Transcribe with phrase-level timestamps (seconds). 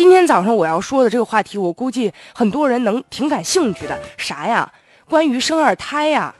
[0.00, 4.00] 今天早上我要说的这个话题，我估计很多人能挺感兴趣的。
[4.16, 4.72] 啥呀？
[5.06, 6.34] 关于生二胎呀。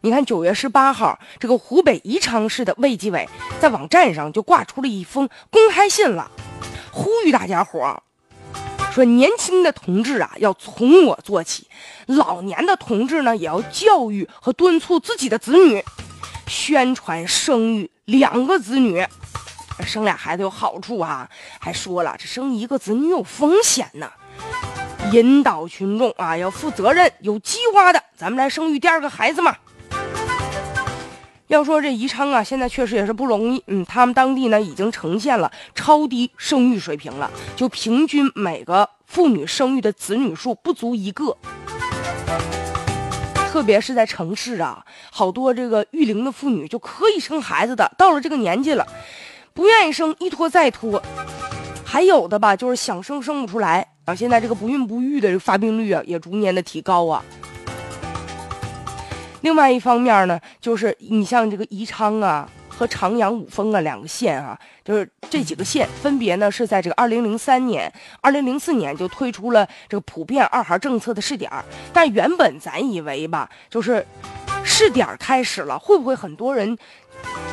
[0.00, 3.28] 你看，九月十八号，这个湖北宜昌市的卫计委
[3.60, 6.28] 在网站上就挂出了一封公开信了，
[6.90, 8.02] 呼吁大家伙儿
[8.90, 11.66] 说：年轻的同志啊，要从我做起；
[12.06, 15.84] 老年的同志呢，也要教育和敦促自己的子女，
[16.48, 19.06] 宣传生育两个子女，
[19.80, 21.28] 生俩孩子有好处啊。
[21.58, 24.10] 还说了，这生一个子女有风险呢，
[25.12, 29.56] 引导群众啊要负责任、有计划的，咱们来生育第二个孩子嘛。
[31.48, 33.62] 要说这宜昌啊，现在确实也是不容易。
[33.66, 41.36] 嗯，他们当地呢已经呈现了超低生育水平了，就平均每个妇女生育的子女数不足一个。
[43.52, 48.84] 特别是在城市啊，好多这个育龄的妇女就可以生孩子的，到了这个年纪了，
[49.54, 51.00] 不愿意生，一拖再拖。
[51.84, 54.12] 还有的吧，就是想生生不出来啊。
[54.12, 57.24] 现在这个不孕不育的发病率啊，也逐年的提高啊。
[59.42, 71.48] 另外一方面呢，就是你像这个宜昌啊和长阳、五峰啊两个县啊，就是这几个县分别呢是在这个二零零三年、二零零四年就推出了这个普遍二孩政策的试点。
[71.92, 74.04] 但原本咱以为吧，就是
[74.64, 76.76] 试点开始了，会不会很多人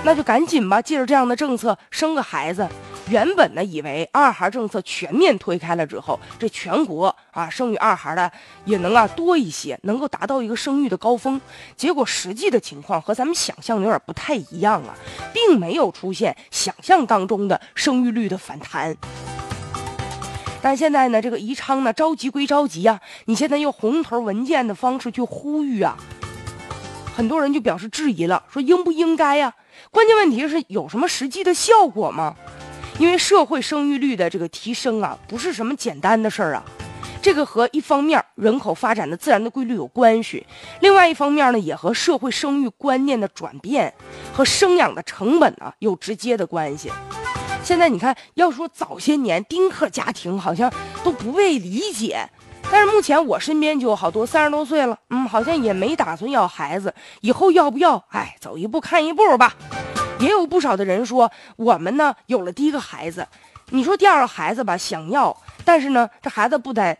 [0.03, 2.67] 那就赶紧吧，借着这样的政策生个孩子？
[3.09, 8.31] 原本呢，以为二孩政策全面推开了之后，这全国啊生育二孩的
[8.63, 11.39] 也能啊多一些，能够达到一个生育的高峰。
[11.75, 14.95] 结果实际的情况和咱们想象的有点不太一样啊，
[15.33, 18.95] 并没有出现想象当中的生育率的反弹。
[20.61, 25.97] 但现在呢，这个宜昌呢着急归着急啊，你现在用红头文件的方式去呼吁啊，
[27.13, 29.53] 很多人就表示质疑了，说应不应该呀？
[29.89, 32.35] 关键问题是有什么实际的效果吗？
[32.99, 36.63] 因为社会生育率的这个提升啊，不是什么简单的事儿啊，
[37.21, 40.45] 这个和一方面人口发展的自然的规律有关系，
[40.81, 43.91] 另外一方面呢，也和社会生育观念的转变
[44.33, 46.91] 和生养的成本啊有直接的关系。
[47.63, 50.71] 现在你看，要说早些年丁克家庭好像
[51.03, 52.29] 都不被理解，
[52.71, 58.01] 但是目前我身边就有好多三十多岁了，嗯，好像也没打算要孩子，以后要不要？
[58.09, 59.53] 哎，走一步看一步吧。
[60.19, 63.27] 也有不少的人说，我们呢有了第一个孩子，
[63.71, 66.97] 你说第二个孩子吧，想要，但是呢，这孩子不得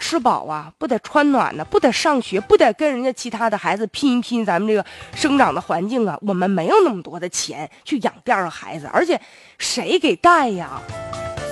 [0.00, 9.20] 吃饱啊，不得穿暖呢，不得上学，不得跟人家其他的孩子拼一拼咱们这个生长的环境啊，我们没有那么多的钱去养第二个孩子，而且
[9.58, 10.80] 谁给带呀？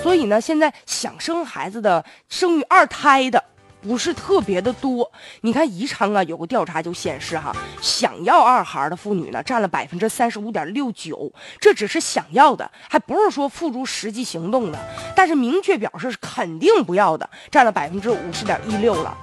[0.04, 3.42] 所以呢，现在想生孩子的，生育二胎的。
[3.81, 5.10] 不是特别的多，
[5.42, 14.78] 你看宜昌啊，有个调查就显示哈，想要二孩的妇女呢占了百分之三十五点六九，这只是想要的，还不是说付诸实际行动的。
[15.16, 19.16] 但是明确表示是肯定不要的，占了百分之五十点一六了。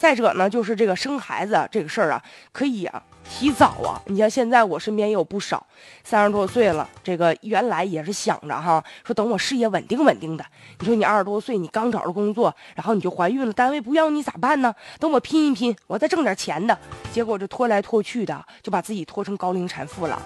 [0.00, 2.22] 再者呢，就是这个生孩子这个事儿啊，
[2.52, 3.02] 可以啊。
[3.22, 4.00] 提早啊！
[4.06, 5.64] 你像现在我身边也有不少
[6.02, 10.44] 三十多岁了，这个原来也是想着哈，说等我事业稳定稳定的。
[10.78, 14.74] 你说你二十多岁，你刚找着工作，然后你就怀孕了，单位不要你咋办呢？
[14.98, 16.76] 等我拼一拼，我再挣点钱的。
[17.12, 20.20] 结果这拖来拖去的，就把自己拖成高龄产妇了。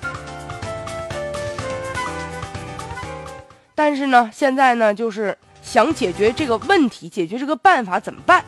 [3.74, 8.42] 但是呢，现在呢，就是想解决这个问题，解决这个办法怎么办？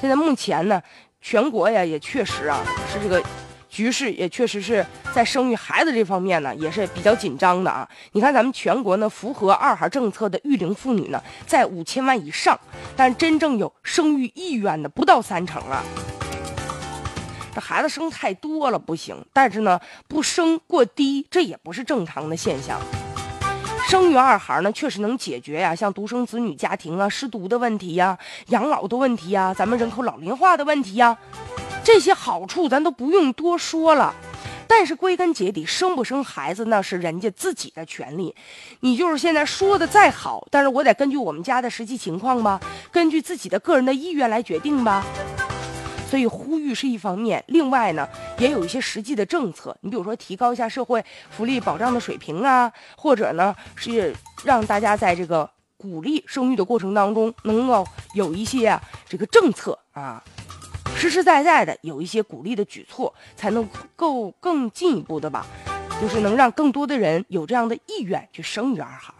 [0.00, 0.82] 现在目前呢？
[1.20, 3.22] 全国呀，也确实啊，是这个
[3.68, 4.84] 局势也确实是
[5.14, 7.86] 在生育孩子这方面呢，也是比较紧张的啊。
[8.12, 12.58] 你看咱们全国呢，符合二孩政策的育龄妇女呢，在五千万以上，
[12.96, 15.84] 但真正有生育意愿的不到三成啊。
[17.54, 19.78] 这孩子生太多了不行，但是呢，
[20.08, 22.80] 不生过低，这也不是正常的现象。
[23.90, 28.16] 生育二孩呢，确实能解决呀，像独生子女家庭啊、失独的问题呀、
[28.50, 31.18] 养老的问题呀、咱们人口老龄化的问题呀，
[31.82, 34.14] 这些好处咱都不用多说了。
[34.68, 38.32] 但是归根结底，生不生孩子那是人家自己的权利，
[38.78, 42.60] 你就是现在说的再好，但是我得根据我们家的实际情况吧，
[42.92, 45.04] 根据自己的个人的意愿来决定吧。
[46.10, 49.76] 所以呼吁是一方面，另外呢，也有一些实际的政策。
[49.82, 54.12] 你比如说，提高一下社会福利保障的水平啊，或者呢，是
[54.42, 60.20] 让大家在这个鼓励生育的过程当中，能够有一些啊这个政策啊，
[60.96, 65.46] 实实在在的有一些鼓励的举措，才能够更进一步的吧，
[66.02, 69.14] 就是能让更多的人有这样的意愿去生育二孩。